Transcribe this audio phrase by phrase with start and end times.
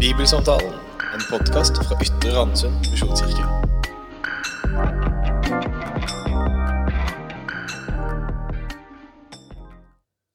[0.00, 0.72] Bibelsamtalen,
[1.14, 3.42] en podkast fra Ytre Randesund misjonskirke.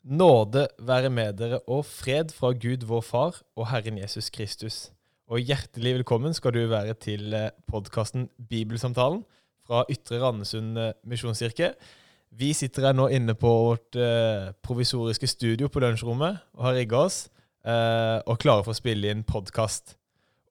[0.05, 4.91] Nåde være med dere og fred fra Gud vår Far og Herren Jesus Kristus.
[5.25, 7.33] Og hjertelig velkommen skal du være til
[7.65, 9.23] podkasten Bibelsamtalen
[9.65, 11.73] fra Ytre Randesund eh, misjonskirke.
[12.29, 17.07] Vi sitter her nå inne på vårt eh, provisoriske studio på lunsjrommet og har rigga
[17.09, 17.25] oss
[17.65, 19.97] eh, og klare for å spille inn podkast.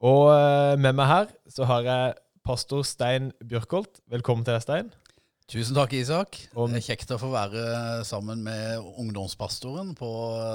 [0.05, 4.03] Og eh, med meg her så har jeg pastor Stein Bjørkholt.
[4.13, 4.93] Velkommen til deg, Stein.
[5.45, 6.39] Tusen takk, Isak.
[6.57, 7.63] Og, Det er kjekt å få være
[8.09, 10.09] sammen med ungdomspastoren på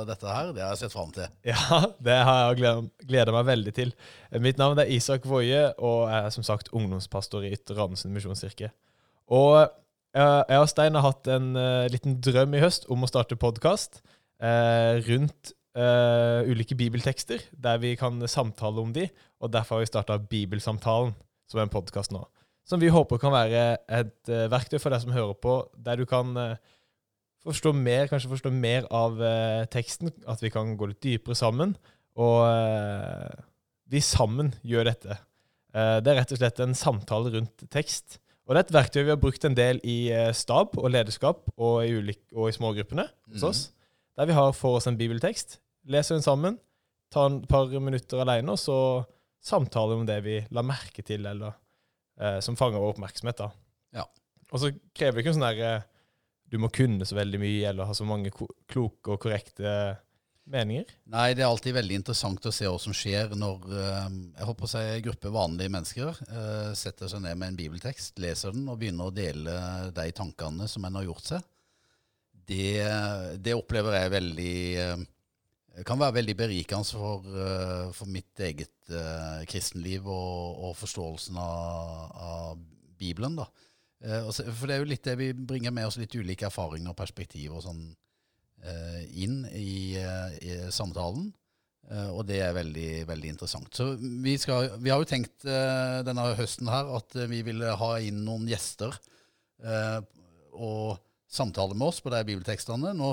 [0.09, 0.49] dette her.
[0.55, 1.29] Det har jeg sett fram til.
[1.45, 3.93] Ja, det har jeg gleda, meg veldig til.
[4.31, 8.17] Eh, Mitt navn er Isak Woie, og jeg er som sagt ungdomspastor i Ytre Randesund
[8.17, 8.71] misjonskirke.
[9.29, 13.11] Og eh, jeg og Stein har hatt en eh, liten drøm i høst om å
[13.11, 14.01] starte podkast
[14.39, 15.49] rundt
[15.79, 19.07] eh, ulike bibeltekster, der vi kan samtale om de,
[19.39, 21.15] og derfor har vi starta Bibelsamtalen
[21.49, 22.21] som er en podkast nå.
[22.67, 26.05] Som vi håper kan være et uh, verktøy for deg som hører på, der du
[26.05, 26.59] kan uh,
[27.41, 29.17] forstå mer, kanskje forstå mer av
[29.73, 31.73] teksten, at vi kan gå litt dypere sammen,
[32.19, 32.43] og
[33.87, 35.15] vi sammen gjør dette.
[35.71, 38.17] Det er rett og slett en samtale rundt tekst.
[38.43, 41.79] Og det er et verktøy vi har brukt en del i stab og lederskap og
[41.87, 43.47] i, ulik, og i smågruppene hos oss.
[43.47, 43.63] oss,
[44.19, 46.59] der vi har for oss en bibeltekst, leser den sammen,
[47.13, 48.79] tar et par minutter alene, og så
[49.41, 51.55] samtaler om det vi la merke til, eller
[52.19, 53.39] eh, som fanger vår oppmerksomhet.
[53.39, 53.49] da.
[54.01, 54.05] Ja.
[54.51, 55.87] Og så krever det ikke sånn der eh,
[56.49, 59.71] du må kunne så veldig mye, eller ha så mange kloke og korrekte
[60.49, 60.89] meninger.
[61.13, 64.07] Nei, det er alltid veldig interessant å se hva som skjer når eh,
[64.39, 68.17] jeg håper å si, en gruppe vanlige mennesker eh, setter seg ned med en bibeltekst,
[68.21, 69.55] leser den og begynner å dele
[69.93, 71.47] de tankene som en har gjort seg.
[72.49, 72.81] Det,
[73.45, 74.53] det opplever jeg veldig
[75.79, 81.39] eh, kan være veldig berikende for, eh, for mitt eget eh, kristenliv og, og forståelsen
[81.39, 82.61] av, av
[82.99, 83.39] Bibelen.
[83.39, 83.47] da.
[84.03, 86.99] Eh, for det er jo litt det vi bringer med oss litt ulike erfaringer og
[86.99, 87.83] perspektiver og sånn
[88.63, 91.31] eh, inn i, eh, i samtalen.
[91.89, 93.71] Eh, og det er veldig, veldig interessant.
[93.75, 98.23] Så vi, skal, vi har jo tenkt denne høsten her at vi ville ha inn
[98.27, 98.95] noen gjester
[100.59, 102.93] og samtale med oss på de bibeltekstene.
[102.95, 103.11] Nå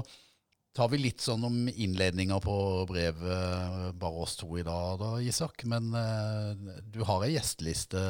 [0.76, 2.56] tar vi litt sånn om innledninga på
[2.88, 5.64] brevet, eh, bare oss to i dag, da, Isak.
[5.68, 8.02] Men eh, du har ei gjesteliste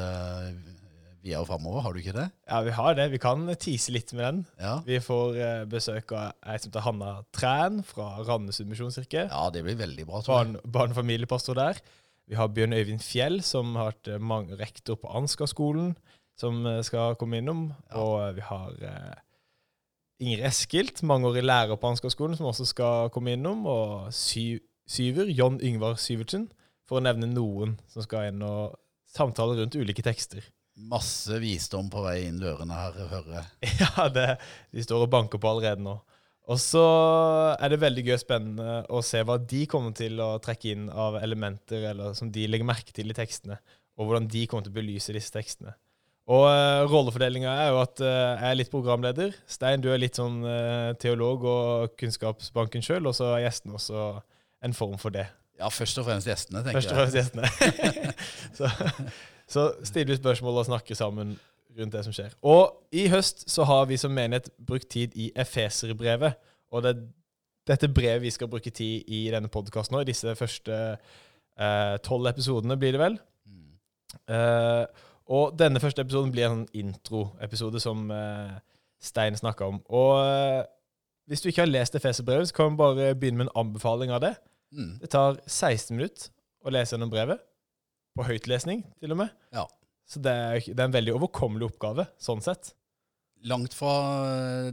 [1.23, 2.27] videre framover, har du ikke det?
[2.47, 3.07] Ja, vi har det.
[3.13, 4.41] Vi kan tease litt med den.
[4.61, 4.75] Ja.
[4.87, 9.27] Vi får eh, besøk av ei som heter Hanna Træn fra Randesund misjonskirke.
[9.31, 10.21] ja, det blir veldig bra.
[10.21, 10.53] tror jeg.
[10.57, 11.81] Barn, barne- og familiepastor der.
[12.27, 15.95] Vi har Bjørn Øyvind Fjell, som har vært eh, rektor på Ansgar-skolen,
[16.39, 17.69] som eh, skal komme innom.
[17.89, 18.01] Ja.
[18.03, 19.15] Og eh, vi har eh,
[20.17, 23.65] Ingrid Eskilt, mangeårig lærer på Ansgar-skolen, som også skal komme innom.
[23.69, 24.57] Og sy
[24.89, 26.47] Syver, John Yngvar Syvertsen,
[26.87, 28.77] for å nevne noen som skal inn og
[29.11, 30.45] samtale rundt ulike tekster.
[30.77, 33.71] Masse visdom på vei inn dørene her, hører jeg.
[33.81, 34.27] Ja, det,
[34.73, 35.97] de står og banker på allerede nå.
[36.47, 36.83] Og så
[37.59, 40.85] er det veldig gøy og spennende å se hva de kommer til å trekke inn
[40.89, 43.59] av elementer, eller som de legger merke til i tekstene,
[43.99, 45.75] og hvordan de kommer til å belyse disse tekstene.
[46.27, 49.35] Og uh, rollefordelinga er jo at uh, jeg er litt programleder.
[49.47, 54.07] Stein, du er litt sånn uh, teolog og kunnskapsbanken sjøl, og så er gjestene også
[54.67, 55.27] en form for det.
[55.57, 57.05] Ja, først og fremst gjestene, tenker Først og jeg.
[57.05, 58.11] fremst gjestene.
[58.57, 58.71] så,
[59.47, 61.37] så stiller vi spørsmål og snakker sammen
[61.77, 62.35] rundt det som skjer.
[62.45, 66.37] Og i høst så har vi som menighet brukt tid i Efeserbrevet.
[66.73, 67.05] Og det er
[67.67, 72.29] dette brevet vi skal bruke tid i denne podkasten nå, i disse første eh, tolv
[72.31, 73.17] episodene, blir det vel.
[73.47, 73.73] Mm.
[74.35, 78.55] Eh, og denne første episoden blir en intro-episode som eh,
[79.03, 79.81] Stein snakka om.
[79.93, 80.63] Og eh,
[81.27, 84.23] hvis du ikke har lest Efeserbrevet, så kan vi bare begynne med en anbefaling av
[84.23, 84.33] det.
[84.71, 84.93] Mm.
[85.03, 86.29] Det tar 16 minutter
[86.63, 87.43] å lese gjennom brevet.
[88.17, 89.33] På høytlesning, til og med.
[89.53, 89.67] Ja.
[90.07, 92.71] Så det er, det er en veldig overkommelig oppgave, sånn sett.
[93.45, 93.91] Langt fra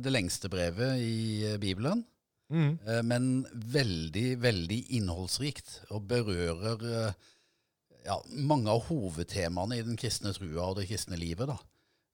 [0.01, 1.15] det lengste brevet i
[1.53, 2.05] eh, Bibelen,
[2.53, 2.75] Mm.
[2.87, 7.15] eh, men veldig, veldig innholdsrikt, og berører eh,
[8.05, 11.49] ja, mange av hovedtemaene i den kristne trua og det kristne livet.
[11.49, 11.59] Da.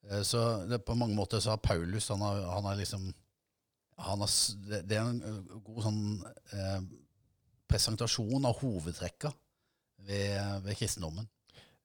[0.09, 3.11] Eh, Så det, på mange måter så har Paulus han har, han har liksom
[4.01, 4.29] han har,
[4.87, 6.01] det, er en eh, god sånn
[6.55, 6.79] eh,
[7.69, 9.29] presentasjon av hovedtrekka
[10.07, 11.27] ved, ved kristendommen.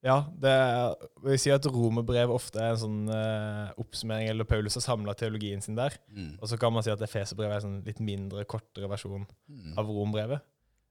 [0.06, 0.92] Ja, det er,
[1.24, 5.62] vil si at romerbrev ofte er en sånn eh, oppsummering, eller Paulus har samla teologien
[5.64, 5.96] sin der.
[6.14, 6.36] Mm.
[6.38, 9.72] Og så kan man si at Efeserbrevet er en sånn litt mindre, kortere versjon Mm.
[9.78, 10.44] av rombrevet.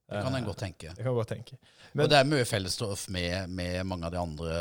[0.05, 0.93] Det kan en Eh, godt tenke.
[0.95, 1.57] Det kan godt tenke.
[1.93, 4.55] Men- og det er mye fellesstoff med, med mange av de andre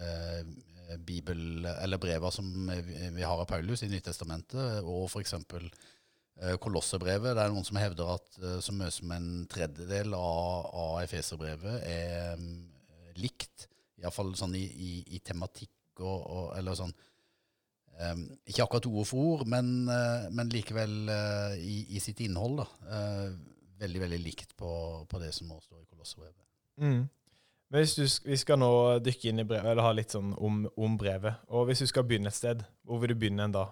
[0.00, 2.46] eh, bibel- eller breva som
[3.14, 5.34] vi har av Paulus i Nytestamentet, og f.eks.
[6.40, 7.34] Eh, Kolossebrevet.
[7.34, 11.82] det er noen som hevder at eh, så mye som en tredjedel av, av Efeserbrevet
[11.82, 12.68] er um,
[13.18, 13.66] likt.
[13.98, 16.92] Iallfall sånn i, i, i tematikk og, og Eller sånn
[17.98, 22.62] um, Ikke akkurat ord for ord, men, uh, men likevel uh, i, i sitt innhold.
[22.62, 22.68] da.
[22.94, 23.32] Eh,
[23.80, 24.70] veldig, veldig likt på,
[25.08, 26.44] på det som nå står i Kolosserbrevet.
[26.82, 27.02] Mm.
[27.68, 28.70] Men hvis du, Vi skal nå
[29.04, 31.44] dykke inn i brevet, eller ha litt sånn om, om brevet.
[31.52, 33.68] Og hvis du skal begynne et sted, hvor vil du begynne en da?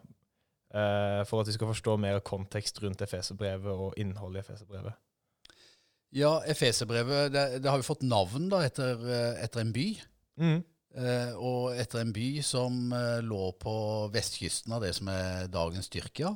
[0.77, 4.99] Eh, for at vi skal forstå mer kontekst rundt Efeserbrevet og innholdet i Efeserbrevet.
[6.17, 9.87] Ja, Efeserbrevet det, det har jo fått navn da etter, eh, etter en by.
[10.43, 10.59] Mm.
[10.97, 13.77] Eh, og etter en by som eh, lå på
[14.15, 16.35] vestkysten av det som er dagens Tyrkia.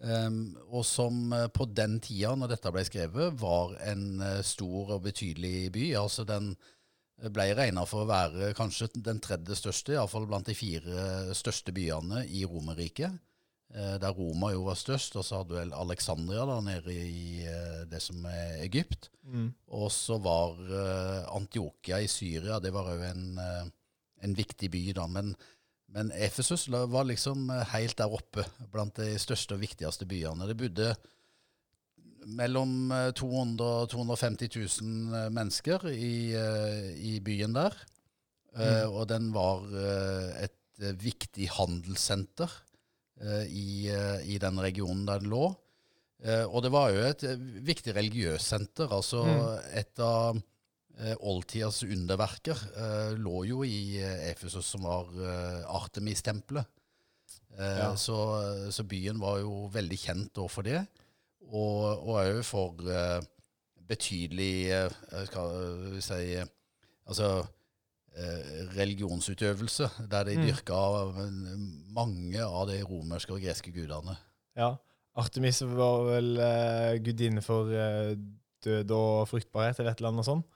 [0.00, 4.96] Em, og som eh, på den tida, når dette ble skrevet, var en eh, stor
[4.96, 5.86] og betydelig by.
[6.00, 6.54] Altså den
[7.20, 12.24] ble regna for å være kanskje den tredje største, iallfall blant de fire største byene
[12.32, 13.18] i Romerriket.
[13.70, 17.84] Uh, der Roma jo var størst, og så hadde vel Alexandria da nede i uh,
[17.86, 19.12] det som er Egypt.
[19.22, 19.52] Mm.
[19.78, 23.68] Og så var uh, Antiokia i Syria det var òg en, eh,
[24.26, 24.82] en viktig by.
[24.98, 25.36] da, Men,
[25.94, 30.46] men Efesus var liksom eh, helt der oppe blant de største og viktigste byene.
[30.50, 30.92] Det bodde
[32.30, 34.52] mellom eh, 200 og 250
[34.82, 37.76] 000 eh, mennesker i, eh, i byen der.
[38.50, 38.90] Mm.
[38.90, 42.50] Og den var eh, et eh, viktig handelssenter
[43.22, 45.52] eh, i, eh, i den regionen der den lå.
[46.20, 48.90] Eh, og det var jo et eh, viktig religiøst senter.
[48.92, 49.22] Altså
[49.74, 50.42] et av eh,
[51.20, 56.66] oldtidas underverker eh, lå jo i eh, Efesus, som var eh, Artemis-tempelet.
[57.58, 57.94] Eh, Ja.
[57.96, 58.16] så,
[58.70, 60.82] så byen var jo veldig kjent for det,
[61.50, 63.20] og òg for eh,
[63.90, 65.56] betydelig eh, skal
[65.96, 66.46] vi si eh,
[67.10, 67.40] Altså
[68.14, 70.44] eh, religionsutøvelse, der de Mm.
[70.46, 70.76] dyrka
[71.08, 71.56] eh,
[71.96, 74.14] mange av de romerske og greske gudene.
[74.56, 74.76] Ja.
[75.18, 78.14] Artemis var vel uh, gudinne for eh,
[78.62, 80.46] død og fruktbarhet, eller et eller annet sånt.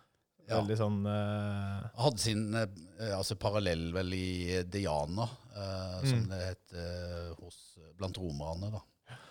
[0.44, 0.58] Ja.
[0.58, 1.84] Veldig sånn uh...
[1.96, 2.64] hadde sin uh,
[3.16, 5.28] altså parallell vel i Diana,
[6.04, 6.28] som Mm.
[6.28, 6.72] det het
[7.38, 7.56] hos,
[7.96, 8.72] blant romerne.
[8.74, 8.80] da.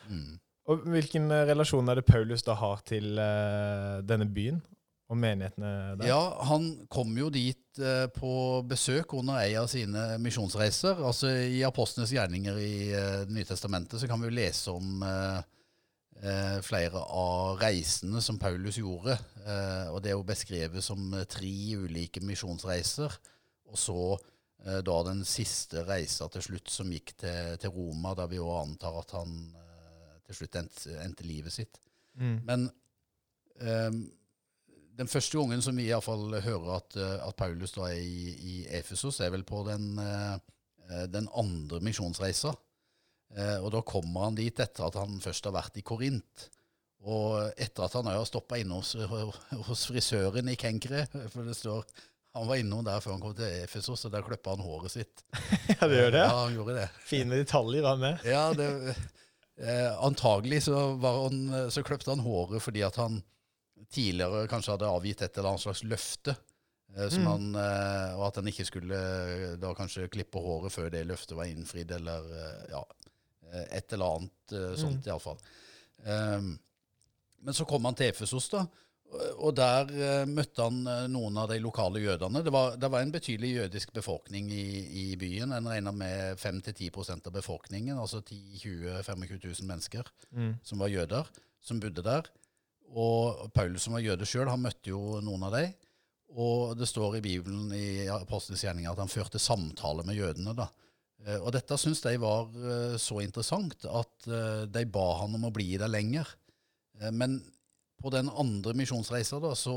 [0.09, 0.39] Mm.
[0.71, 3.17] Og hvilken relasjon er det Paulus da har til
[4.07, 4.61] denne byen
[5.11, 6.07] og menighetene der?
[6.07, 7.81] Ja, han kom jo dit
[8.15, 8.33] på
[8.69, 11.03] besøk under ei av sine misjonsreiser.
[11.03, 12.73] Altså I Apostlenes gjerninger i
[13.27, 15.43] Det nye testamentet så kan vi jo lese om eh,
[16.63, 19.17] flere av reisene som Paulus gjorde.
[19.43, 23.17] Eh, og det er jo beskrevet som eh, tre ulike misjonsreiser.
[23.71, 28.27] Og så eh, da den siste reisa til slutt, som gikk til, til Roma, da
[28.31, 31.81] vi jo antar at han eh, til slutt endte, endte livet sitt.
[32.19, 32.37] Mm.
[32.47, 32.67] Men
[33.59, 34.03] ehm,
[34.97, 38.01] den første gangen som vi i hvert fall hører at, eh, at Paulus da er
[38.01, 40.35] i, i Efesos, er vel på den, eh,
[40.89, 42.53] eh, den andre misjonsreisa.
[43.33, 46.49] Eh, og da kommer han dit etter at han først har vært i Korint.
[47.03, 48.93] Og etter at han har stoppa inne hos,
[49.67, 51.05] hos frisøren i Kenkre.
[51.33, 51.83] For det står
[52.33, 55.21] han var innom der før han kom til Efesos, og der klippa han håret sitt.
[55.75, 56.21] Ja, det gjør det?
[56.23, 56.87] Ja, han gjorde det.
[57.05, 58.23] Fine detaljer han med.
[58.25, 58.69] Ja, det,
[59.61, 63.19] eh, antagelig så, han, så kløpte han håret fordi at han
[63.93, 66.33] tidligere kanskje hadde avgitt et eller annet slags løfte.
[66.97, 67.29] Eh, som Mm.
[67.29, 71.37] han, eh, og at han ikke skulle eh, da kanskje klippe håret før det løftet
[71.37, 73.02] var innfridd, eller eh, ja, eh,
[73.71, 75.09] et eller annet uh, sånt Mm.
[75.11, 75.37] iallfall.
[76.05, 76.59] Um,
[77.43, 78.65] men så kom han til Efesos, da.
[79.37, 82.41] og- der uh, møtte han eh, noen av de lokale jødene.
[82.43, 84.65] Det var, det var en betydelig jødisk befolkning i,
[85.11, 85.51] i byen.
[85.53, 90.55] En regna med 5-10% av befolkningen, altså 10 20 25 000 mennesker Mm.
[90.63, 91.29] som var jøder,
[91.61, 92.23] som bodde der.
[92.95, 95.73] Og Paulus, som var jøde sjøl, han møtte jo noen av dem.
[96.35, 100.55] Og det står i Bibelen i Apostelens gjerninger at han førte samtale med jødene.
[100.57, 100.67] da.
[101.23, 105.47] Eh, Og dette syntes de var eh, så interessant at eh, de ba han om
[105.47, 106.27] å bli der lenger.
[107.11, 107.39] Men
[107.99, 109.73] på den andre misjonsreisa da, så,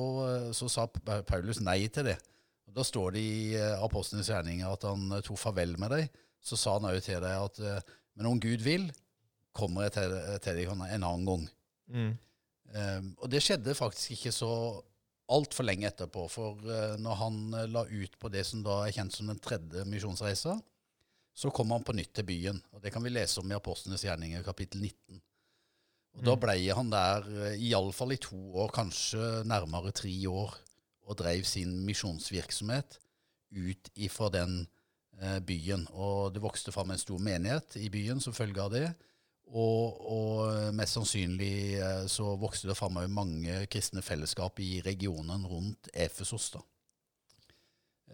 [0.54, 0.84] så sa
[1.26, 2.18] Paulus nei til det.
[2.68, 3.38] Og Da står det i
[3.80, 6.10] Apostlenes gjerninger at han tok farvel med dem.
[6.44, 8.84] Så sa han òg til dem at men om Gud vil,
[9.56, 11.48] kommer jeg til, til deg en annen gang.
[11.88, 12.12] Mm.
[12.76, 14.52] Um, og det skjedde faktisk ikke så
[15.32, 16.28] altfor lenge etterpå.
[16.30, 16.62] For
[17.00, 20.58] når han la ut på det som da er kjent som den tredje misjonsreisa,
[21.36, 22.60] så kom han på nytt til byen.
[22.72, 25.20] Og det kan vi lese om i Apostlenes gjerninger, kapittel 19.
[26.16, 26.40] Og Da Mm.
[26.40, 30.54] ble han der eh, iallfall i to år, kanskje nærmere tre år,
[31.06, 32.96] og drev sin misjonsvirksomhet
[33.52, 34.66] ut ifra den
[35.20, 35.86] eh, byen.
[35.92, 38.94] Og det vokste fram en stor menighet i byen som følge av det.
[39.46, 45.88] Og, og mest sannsynlig eh, så vokste det fram mange kristne fellesskap i regionen rundt
[45.94, 46.50] Efesos.
[46.50, 46.60] da.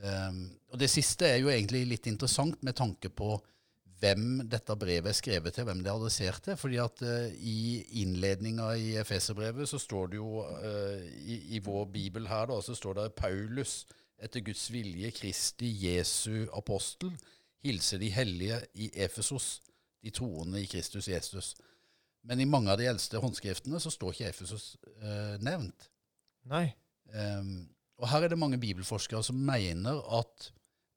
[0.01, 3.37] Um, og Det siste er jo egentlig litt interessant med tanke på
[4.03, 6.57] hvem dette brevet er skrevet til, hvem det er adressert til.
[6.59, 11.85] fordi at uh, i innledninga i Efeserbrevet så står det jo uh, i, i vår
[11.93, 13.85] bibel her da, så står det Paulus
[14.23, 17.13] etter Guds vilje, Kristi Jesu apostel,
[17.63, 19.61] hilser de hellige i Efesos,
[20.03, 21.55] de troende i Kristus Jesus.
[22.27, 25.91] Men i mange av de eldste håndskriftene så står ikke Efesos uh, nevnt.
[26.51, 26.69] Nei.
[27.15, 27.69] Ehm,
[28.01, 30.51] og her er det mange bibelforskere som mener at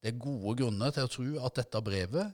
[0.04, 2.34] det er gode grunner til å tro at dette brevet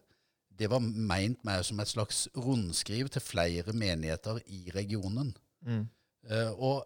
[0.59, 5.31] det var meint mer som et slags rundskriv til flere menigheter i regionen.
[5.65, 5.85] Mm.
[6.29, 6.85] Eh, og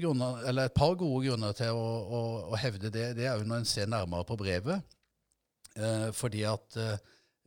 [0.00, 3.46] grunner, eller et par gode grunner til å, å, å hevde det, det er jo
[3.46, 4.80] når en ser nærmere på brevet.
[5.76, 6.96] Eh, fordi at eh,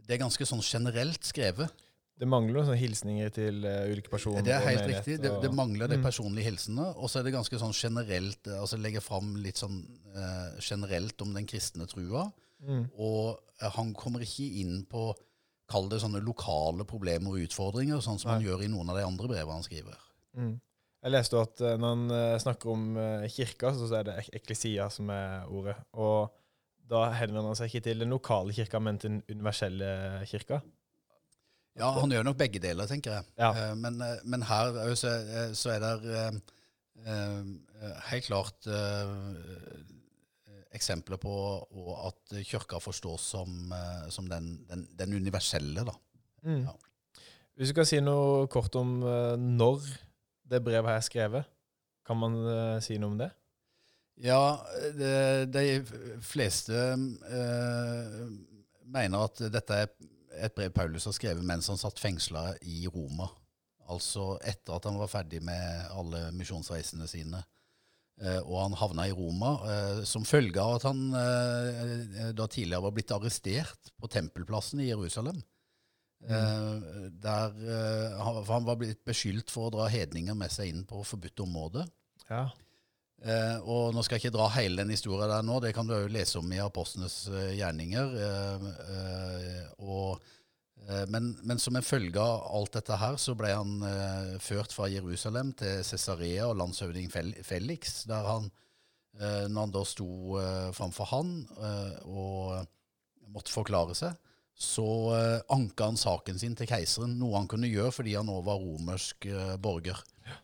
[0.04, 1.72] det er ganske sånn generelt skrevet.
[2.20, 4.44] Det mangler noen sånne hilsninger til uh, ulike personer.
[4.46, 5.16] Det er helt menighet, riktig.
[5.24, 6.04] Det, det mangler de Mm.
[6.06, 6.92] personlige hilsenene.
[6.96, 9.80] Og så er det ganske sånn generelt eh, altså legger fram litt sånn
[10.16, 12.28] uh, generelt om den kristne trua.
[12.62, 12.84] Mm.
[13.02, 15.14] Og uh, han kommer ikke inn på
[15.74, 19.06] Kall det sånne lokale problemer og utfordringer, sånn som han gjør i noen av de
[19.08, 19.98] andre brevene han skriver.
[20.38, 20.60] Mm.
[21.04, 22.84] Jeg leste at når han snakker om
[23.32, 25.78] kirka, så er det ek- eklesia som er ordet.
[25.96, 26.30] Og
[26.92, 29.90] da henvender han seg ikke til den lokale kirka, men til den universelle
[30.30, 30.60] kirka.
[31.80, 33.26] Ja, han gjør nok begge deler, tenker jeg.
[33.40, 33.50] Ja.
[33.58, 35.14] Eh, Men, eh, men her eh, så,
[35.58, 36.44] så er det
[38.12, 38.68] helt klart
[40.74, 41.34] eksempler på
[42.08, 43.74] at kirka forstås som,
[44.10, 45.94] som den, den, den universelle, da.
[46.46, 46.64] Mm.
[46.64, 46.74] Ja.
[47.58, 49.84] Hvis du kan si noe kort om når
[50.50, 51.50] det brevet er skrevet,
[52.08, 52.40] kan man
[52.84, 53.30] si noe om det?
[54.24, 54.58] Ja,
[54.94, 55.12] de,
[55.50, 55.66] de
[56.22, 58.18] fleste eh,
[58.86, 59.94] mener at dette er
[60.40, 63.30] et brev Paulus har skrevet mens han satt fengsla i Roma.
[63.92, 67.44] Altså etter at han var ferdig med alle misjonsreisene sine.
[68.22, 72.86] Eh, og han havna i Roma eh, som følge av at han eh, da tidligere
[72.86, 75.42] var blitt arrestert på tempelplassen i Jerusalem.
[76.24, 77.18] Mm.
[77.20, 77.58] der
[78.16, 81.84] han var blitt beskyldt for å dra hedninger med seg inn på forbudt område.
[82.30, 82.46] Ja.
[83.24, 85.94] Eh, og nå skal jeg ikke dra hele den historien der nå, det kan du
[85.96, 88.16] jo lese om i Apostlenes eh, gjerninger.
[88.20, 88.66] Eh,
[88.96, 90.26] eh, og,
[90.84, 93.78] eh, men, men som en følge av alt dette her, så ble han
[94.44, 98.52] ført fra Jerusalem til Cesarea og landshøvding Fel Felix, der han,
[99.22, 100.40] når han da sto
[100.74, 101.28] framfor han
[102.10, 102.64] og
[103.30, 104.16] måtte forklare seg,
[104.58, 104.88] så
[105.54, 109.30] anka han saken sin til keiseren, noe han kunne gjøre fordi han nå var romersk
[109.62, 110.02] borger.
[110.02, 110.43] Eh,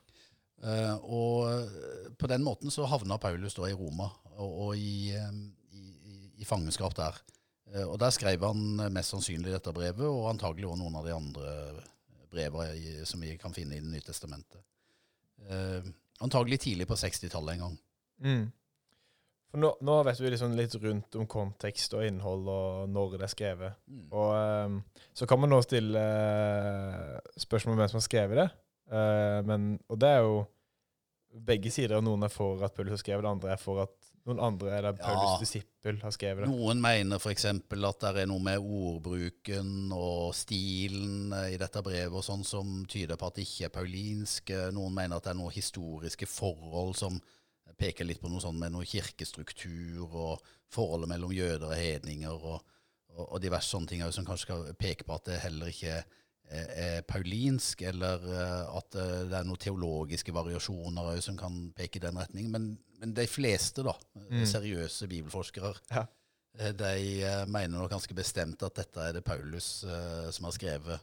[0.63, 5.37] og eh, på den måten så havna Paulus da i Roma og, og i, eh,
[5.71, 7.15] i, i- fangenskap der.
[7.73, 11.07] Eh, og der skrev han eh, mest sannsynlig dette brevet, og antagelig også noen av
[11.07, 11.55] de andre
[12.29, 14.61] brevene som vi kan finne i Det nye testamentet.
[15.49, 15.87] Eh,
[16.21, 17.77] antagelig tidlig på 60-tallet en gang.
[18.19, 18.47] Mm.
[19.49, 23.23] For nå, nå vet vi liksom litt rundt om kontekst og innhold og når det
[23.25, 23.79] er skrevet.
[23.89, 24.03] Mm.
[24.13, 24.33] Og
[24.69, 24.75] um,
[25.17, 28.49] så kan man nå stille eh, spørsmål om hvem som har skrevet det.
[28.89, 30.39] Eh, men, og det er jo
[31.45, 32.01] begge sider.
[32.01, 33.95] Noen er for at Paulus har skrevet det, andre er for at
[34.27, 35.05] noen andre eller Ja.
[35.05, 36.49] Paulus' disippel har skrevet det.
[36.51, 37.45] Noen mener f.eks.
[37.45, 43.17] at det er noe med ordbruken og stilen i dette brevet og sånn som tyder
[43.17, 44.53] på at det ikke er paulinsk.
[44.75, 47.19] Noen mener at det er noen historiske forhold som
[47.79, 52.59] peker litt på noe sånn med noe kirkestruktur og forholdet mellom jøder og hedninger og,
[53.15, 56.03] og, og diverse sånne ting som kanskje skal peke på at det heller ikke er,
[56.49, 62.03] er paulinsk, eller eh, at eh, det er noen teologiske variasjoner som kan peke i
[62.07, 62.49] den retning.
[62.51, 63.93] Men, men de fleste, da,
[64.29, 64.45] Mm.
[64.45, 66.07] seriøse bibelforskere, Ja.
[66.57, 70.51] Eh, De eh, mener nok ganske bestemt at dette er det Paulus uh, som har
[70.57, 70.99] skrevet.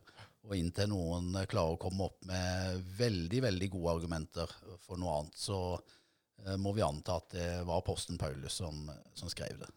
[0.46, 4.50] Og inntil noen eh, klarer å komme opp med veldig veldig gode argumenter
[4.82, 9.30] for noe annet, så uh, må vi anta at det var apostelen Paulus som, som
[9.30, 9.70] skrev det.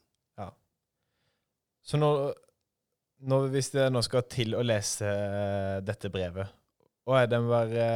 [1.89, 2.33] Så når,
[3.21, 6.47] når, hvis det nå skal til å lese eh, dette brevet,
[7.09, 7.87] og er det bare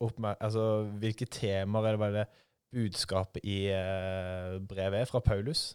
[0.00, 2.28] oppmer altså, hvilke temaer er det bare det
[2.72, 5.74] budskapet i eh, brevet er fra Paulus?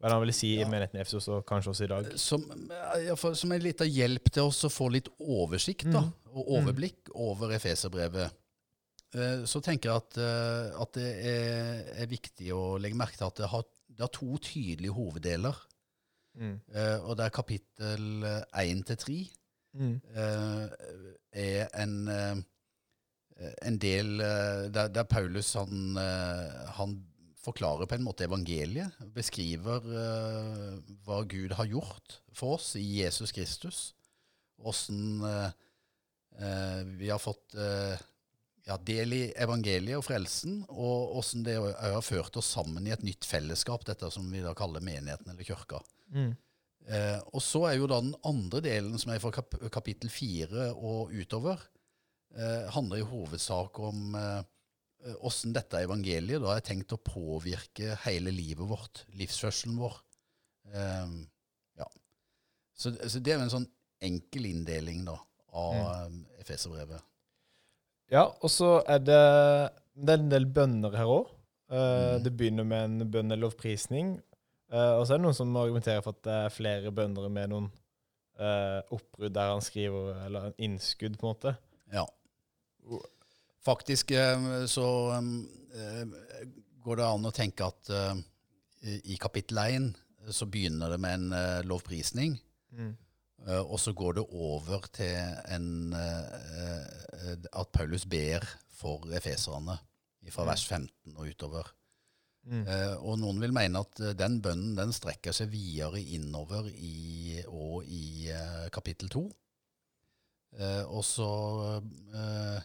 [0.00, 0.64] Hva er det han vil si Ja.
[0.64, 2.06] i menigheten i Efsos, og kanskje også i dag?
[2.18, 6.00] Som, eh, ja, for, som en liten hjelp til oss å få litt oversikt da,
[6.00, 6.14] Mhm.
[6.32, 8.30] og overblikk over Efeserbrevet,
[9.14, 13.26] eh, så tenker jeg at, eh, at det er, er viktig å legge merke til
[13.28, 15.60] at det har, det har to tydelige hoveddeler.
[16.38, 16.56] Mm.
[16.74, 19.20] Eh, og det er kapittel 1 til 3
[19.70, 20.00] Mm.
[20.18, 20.70] eh,
[21.30, 22.38] er en, uh,
[23.62, 25.94] en del der, der Paulus han,
[26.74, 26.96] han
[27.38, 28.90] forklarer på en måte evangeliet.
[29.14, 29.86] Beskriver
[31.06, 33.94] hva Gud har gjort for oss i Jesus Kristus.
[34.58, 35.22] Åssen
[36.98, 37.54] vi har fått
[38.66, 43.04] ja, del i evangeliet og frelsen, og åssen det har ført oss sammen i et
[43.06, 45.80] nytt fellesskap, dette som vi da kaller menigheten eller kirka.
[46.12, 46.32] Mm.
[46.90, 50.70] Eh, og så er jo da den andre delen, som er fra kap kapittel fire
[50.74, 51.60] og utover,
[52.36, 54.40] eh, handler i hovedsak om eh,
[55.24, 60.00] åssen dette evangeliet da er tenkt å påvirke hele livet vårt, livsførselen vår.
[60.72, 61.14] Eh,
[61.80, 61.88] ja.
[62.74, 65.18] Så, så, det er en sånn enkel inndeling da,
[65.52, 66.20] av mm.
[66.40, 67.06] Efeserbrevet.
[68.10, 69.20] Ja, og så er det,
[69.94, 71.30] det er en del bønner her òg.
[71.70, 72.24] Uh, mm.
[72.24, 74.16] Det begynner med en bønn eller lovprisning.
[74.70, 77.52] Uh, og så er det noen som argumenterer for at det er flere bønnere med
[77.52, 77.68] noen
[78.40, 81.54] uh, oppbrudd der han skriver, eller en innskudd, på en måte.
[81.94, 82.06] Ja.
[83.62, 84.10] Faktisk
[84.72, 84.86] så
[86.80, 87.90] går det an å tenke at
[88.80, 89.90] i kapittel 1
[90.32, 92.38] så begynner det med en lovprisning.
[92.72, 92.94] Mm.
[93.48, 95.14] Og så går det over til
[95.48, 99.78] en, at Paulus ber for efeserne
[100.28, 101.70] fra vers 15 og utover.
[102.48, 102.64] Mm.
[102.64, 107.42] Eh, og noen vil mene at eh, den bønnen den strekker seg videre innover i,
[107.46, 109.24] og i eh, kapittel 2.
[110.58, 111.28] Eh, og så
[111.78, 112.56] eh,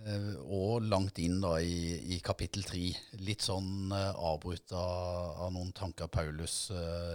[0.00, 2.88] eh, Og langt inn da i, i kapittel 3.
[3.28, 6.72] Litt sånn avbrutt av, av, noen tanker Paulus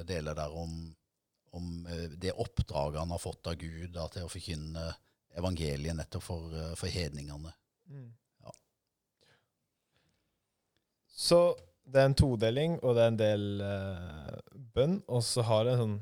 [0.07, 0.77] deler der om,
[1.57, 1.83] om
[2.15, 4.85] det oppdraget han har fått av Gud da, til å forkynne
[5.35, 7.51] evangeliet nettopp for, for hedningene.
[7.91, 8.09] Mm.
[11.21, 11.41] Så
[11.85, 14.39] det er en todeling, og det er en del uh,
[14.75, 15.01] bønn.
[15.11, 15.99] Og så har det en sånn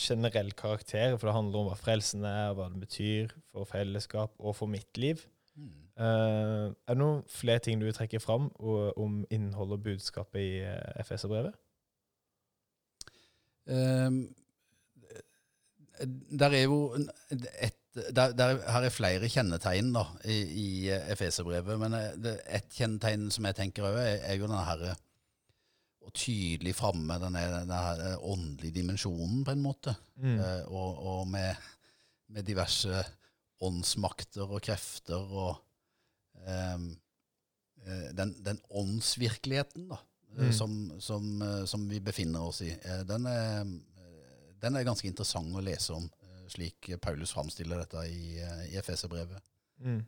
[0.00, 4.54] generell karakter, for det handler om hva frelsen er, hva den betyr for fellesskap og
[4.56, 5.24] for mitt liv.
[5.58, 5.72] Mm.
[6.00, 10.52] Uh, er det noen flere ting du vil trekke fram om innholdet og budskapet i
[10.62, 11.58] uh, eh, FS-brevet?
[13.70, 14.22] Um,
[16.06, 20.66] der er jo et der, der, her er flere kjennetegn da, i, i
[21.10, 24.84] Efeserbrevet, men eh, et kjennetegn som jeg tenker òg, er, er, jo denne her,
[26.06, 29.96] og tydelig framme denne, denne åndelige dimensjonen, på en måte.
[30.22, 30.36] Mm.
[30.38, 31.66] Eh, og, og med,
[32.30, 33.02] med, diverse
[33.60, 35.58] åndsmakter og krefter og
[36.48, 36.92] ehm,
[37.84, 39.98] eh, den, den, åndsvirkeligheten da,
[40.38, 40.54] eh, mm.
[40.56, 42.70] som, som, eh, som, vi befinner oss i,
[43.10, 43.66] den er,
[44.60, 46.08] den er ganske interessant å lese om
[46.50, 49.42] slik Paulus framstiller dette i, eh, i Efeserbrevet.
[49.84, 50.02] Mm.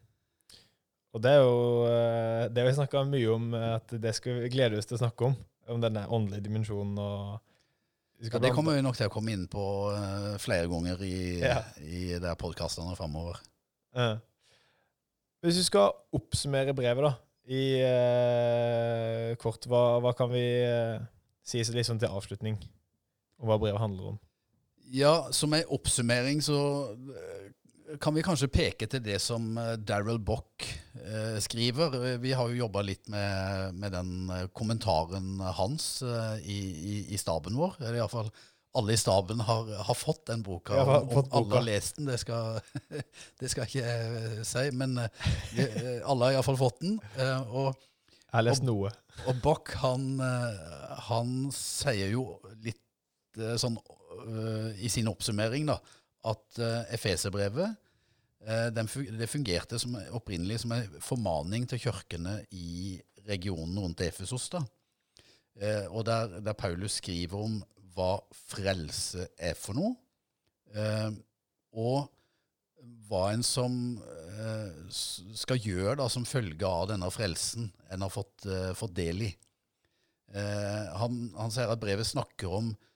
[1.12, 4.80] Og det er jo eh, det vi snakka mye om, at det skal vi glede
[4.80, 5.38] oss til å snakke om.
[5.70, 6.96] Om denne åndelige dimensjonen.
[6.98, 7.38] og
[8.26, 9.64] ja, Det kommer vi nok til å komme inn på
[10.42, 11.60] flere ganger i, ja.
[11.78, 13.38] i de podkastene framover.
[13.94, 14.16] Uh.
[15.42, 17.12] Hvis vi skal oppsummere brevet da,
[17.50, 20.44] i uh, kort, hva, hva, kan vi
[21.46, 22.58] si litt sånn til avslutning
[23.38, 24.20] om hva brevet handler om?
[24.92, 26.58] Ja, som en oppsummering så
[26.92, 30.64] eh, kan vi kanskje peke til det som eh, Daryl Bock
[31.00, 32.18] eh, skriver.
[32.20, 37.56] Vi har jo jobba litt med, med, den kommentaren hans eh, i, i, i, staben
[37.58, 37.78] vår.
[37.80, 38.28] Eller iallfall
[38.76, 40.76] alle i staben har, har fått den boka.
[40.76, 41.38] Ja, fått boka.
[41.40, 42.60] alle har lest den, det skal,
[43.40, 44.66] det skal ikke jeg si.
[44.76, 44.96] Men
[45.52, 45.66] vi,
[46.00, 47.00] alle har iallfall fått den.
[47.48, 47.72] Og,
[48.28, 48.92] jeg har lest noe.
[49.28, 50.16] Og Bock, han,
[51.08, 52.30] han sier jo
[52.64, 52.80] litt
[53.60, 53.76] sånn
[54.78, 55.78] i sin oppsummering da,
[56.28, 57.74] at uh, Efeserbrevet
[58.46, 58.68] uh,
[59.18, 64.48] det fungerte som, opprinnelig som en formaning til kirkene i regionen rundt Efesos.
[64.50, 64.64] da.
[65.92, 67.58] Og der, der, Paulus skriver om
[67.94, 69.92] hva frelse er for noe,
[71.76, 72.08] og
[73.06, 73.76] hva en som
[75.36, 79.30] skal gjøre da, som følge av denne frelsen en har fått, fått del i.
[80.34, 82.91] Han, han sier at brevet snakker om Eh,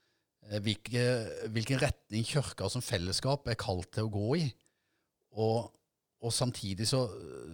[0.63, 1.03] hvilke,
[1.51, 4.45] hvilken retning kirka som fellesskap er kalt til å gå i.
[5.37, 5.67] Og,
[6.23, 7.03] og samtidig så,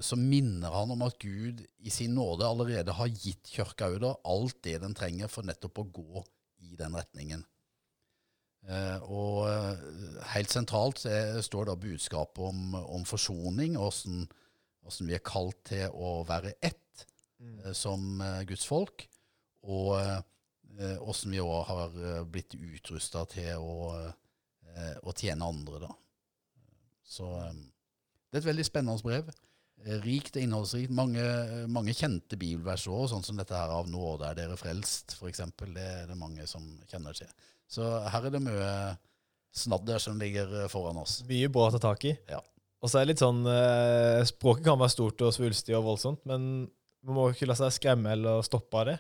[0.04, 4.78] så, minner han om at Gud i sin nåde allerede har gitt kirka alt det
[4.84, 6.24] den trenger for nettopp å gå
[6.64, 7.44] i den retningen.
[8.64, 9.82] Eh, og eh,
[10.32, 14.30] helt sentralt er, står da budskapet om, om forsoning, åssen
[15.08, 17.06] vi er kalt til å være ett
[17.40, 17.58] mm.
[17.66, 19.06] eh, som eh, Guds folk.
[19.68, 20.22] Og eh,
[20.82, 23.94] åssen eh, vi òg har eh, blitt utrusta til å,
[24.74, 25.92] eh, å, tjene andre, da.
[27.04, 29.28] Så det er et veldig spennende brev.
[30.06, 30.94] Rikt og innholdsrikt.
[30.96, 31.24] Mange,
[31.70, 35.44] mange kjente bibelvers òg, sånn som dette her av 'Nåde er dere frelst', f.eks.
[35.60, 37.28] Det er det mange som kjenner til.
[37.68, 38.98] Så her er det mye
[39.54, 41.22] snadder som ligger foran oss.
[41.28, 42.16] Mye bra å ta tak i.
[42.30, 42.40] Ja.
[42.82, 43.44] Og så er det litt sånn
[44.26, 46.72] Språket kan være stort og svulstig og voldsomt, men
[47.04, 48.98] man må ikke la seg skremme eller stoppe av det.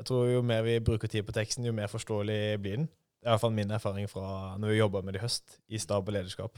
[0.00, 2.86] Jeg tror Jo mer vi bruker tid på teksten, jo mer forståelig blir den.
[3.20, 5.58] Det er i hvert fall min erfaring fra når vi jobba med det i høst,
[5.68, 6.56] i stab og lederskap.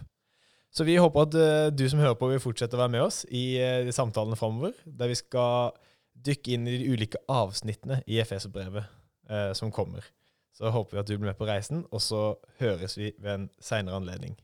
[0.70, 3.24] Så vi håper at uh, du som hører på, vil fortsette å være med oss
[3.28, 5.74] i uh, samtalene framover, der vi skal
[6.22, 8.84] dykke inn i de ulike avsnittene i FS-brevet
[9.30, 10.06] eh, som kommer.
[10.54, 13.46] Så håper vi at du blir med på reisen, og så høres vi ved en
[13.64, 14.36] seinere anledning.